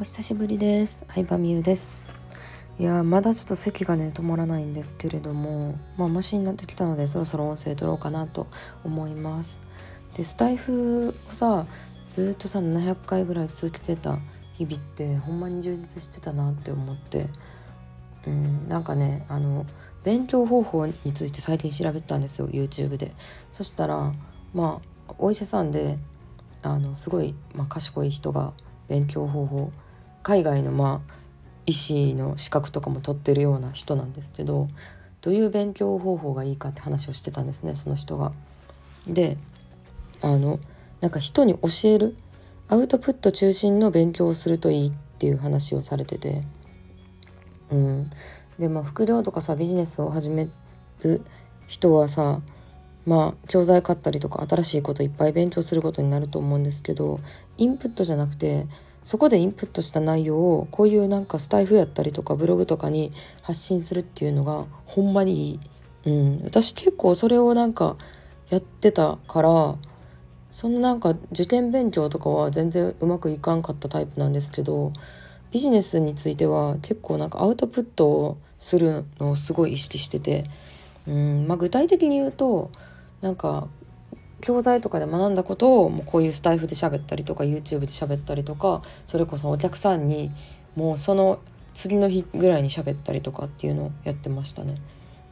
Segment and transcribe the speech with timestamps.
[0.00, 1.04] お久しぶりです。
[1.14, 2.06] 相葉美優です。
[2.78, 8.46] いやまだちょっと席がね止まらないんですけれどもまあマシになってきたのでそろそろ音声取ろうかなと
[8.82, 9.58] 思います。
[10.14, 11.66] でスタイフをさ
[12.08, 14.18] ずっとさ700回ぐらい続けてた
[14.54, 17.26] 日々ってほんまに充実してたなって思って
[18.26, 19.66] うんなんかねあの
[20.02, 23.12] 勉強方法について最近調べたんですよ YouTube で。
[23.52, 24.14] そしたら
[24.54, 25.98] まあお医者さんで
[26.62, 28.54] あのすごい、まあ、賢い人が
[28.88, 29.70] 勉強方法
[30.22, 31.14] 海外のまあ
[31.66, 34.68] 医師の資格とかも取ってるような人なんですけど
[35.20, 38.32] どういう勉強方法がいいかって話をしてたんですねその人が。
[39.06, 39.36] で
[40.22, 40.60] あの
[41.00, 42.16] なんか人に教える
[42.68, 46.42] アウトプット中心の勉強をするといいっていう話をされてて。
[47.70, 48.10] うん、
[48.58, 50.48] でまあ副業とかさビジネスを始め
[51.02, 51.22] る
[51.68, 52.40] 人はさ
[53.06, 57.20] まあ教材買ったりとか新しいこといっぱい勉強することになると思うんですけど
[57.58, 58.66] インプットじゃなくて
[59.04, 63.12] そこでインプットした内容をこういうなんかスタイフやったりとかブログとかに
[63.42, 65.60] 発信するっていうのがほんまにいい。
[66.06, 67.96] うん、私結構それをなんか
[68.48, 69.76] やってたから
[70.50, 74.92] そのなんか受験勉強とかは全然うまくいかんかったタイプなんですけど
[75.50, 80.44] ビジネスについては結構なんかアウトプットをするのをすごい意識してて、
[81.06, 82.70] うんまあ、具体的に言うと
[83.20, 83.68] なんか
[84.40, 90.30] 教材とかで学んだことをもうこういうスタイフで喋ったりとか YouTube で喋ったりとかそれこそお客さんに
[90.76, 91.40] もうその
[91.74, 94.76] 次の日ぐらいに喋ったりとかっていうのをやってましたね。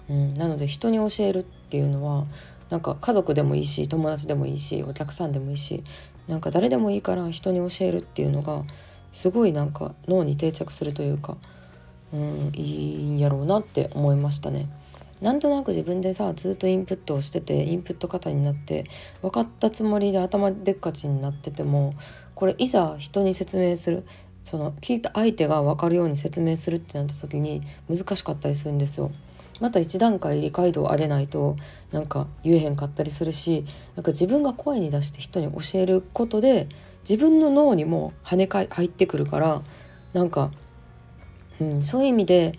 [0.09, 2.27] うん、なので人に教えるっていうのは
[2.71, 5.85] なんか家族でもいいし友達でもいいしお客さんでもいいし
[6.27, 8.63] なんか誰でもいいから人に教えるっていうのが
[9.13, 11.37] すごいなんか脳に定着するというか、
[12.13, 14.69] うん、いいんやろうなって思いましたね。
[15.21, 18.85] なんとなく自分でさずっとインプットをしててインプット型になって
[19.23, 21.95] 分かったつもりで頭でっかちになってても
[22.35, 24.07] これいざ人に説明する
[24.45, 29.11] その聞いた相手が分かるように説明するってなった時に難しかったりするんですよ。
[29.61, 31.57] また一段階理解度を上げないと
[31.91, 36.69] なんか言えへんかったりするしなんか自分が声に出して人に教えることで
[37.09, 39.63] 自分の脳にも跳ねか入ってくるから
[40.13, 40.53] なんか、
[41.61, 42.59] うん、そういう意味で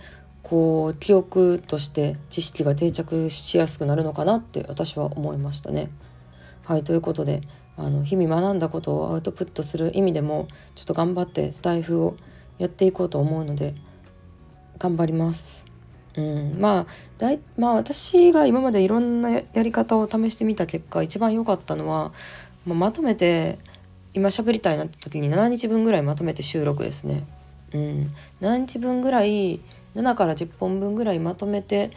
[0.50, 5.92] こう記憶として知識が定着しやすくなるのかなって私は思いましたね。
[6.66, 7.42] はいということで
[7.78, 12.18] あの日々学んだことをアウトプットする意味でもちょっと頑張ってスタイフを
[12.58, 13.76] やっていこうと思うので
[14.80, 15.64] 頑張ります。
[16.18, 16.86] うん、まあ
[17.20, 22.12] だいまあ私が今までいろんなやり方を試してみた結果一番良かったのは、
[22.66, 23.60] まあ、まとめて
[24.16, 27.28] 今喋りたいなって時に7日分ぐらいまとめて収録ですね。
[27.72, 29.60] うん、7日分ぐらい
[30.00, 31.92] 7から10本分ぐらいまとめて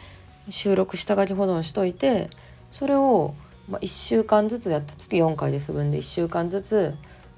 [0.49, 2.29] 収録下書き保存しといて
[2.69, 3.33] それを、
[3.69, 6.95] ま、1週間ずつやった月4回で済むんで1週間ずつ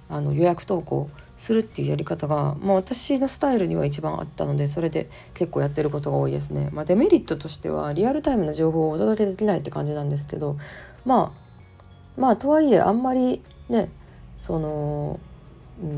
[0.10, 6.70] あの予約投稿するっていうやり方が、まあ、私のスタイルには一番あったのでそれで結構やってることが多いですね。
[6.72, 10.58] まあ、デメリットとしてはリアルタイムな情報をお届けできないって感じなんですけど
[11.04, 13.90] まあまあとはいえあんまりね
[14.38, 15.20] その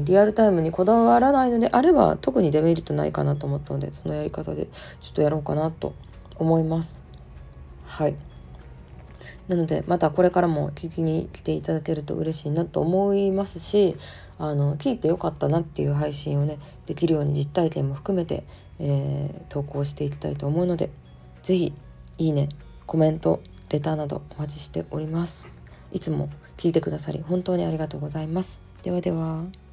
[0.07, 4.67] リアルタイムにこだわらないのであれば特にデメリットないかなと思ったのでそのやり方で
[5.01, 5.93] ちょっとやろうかなと
[6.37, 6.99] 思います。
[7.85, 8.15] はい。
[9.49, 13.95] なのでまたこれからも聞きに来ていただけると嬉しいなと思いますし
[14.39, 18.43] あの聞いてよかったなっていう配信をねできるように実体験も含めて、
[18.79, 20.89] えー、投稿していきたいと思うので
[21.43, 21.73] 是非
[22.17, 22.49] いいね
[22.85, 25.49] コメントレターなどお待ちしております。
[25.91, 28.59] いつも聞いてくださり本当にありがとうございます。
[28.83, 29.66] ではでは。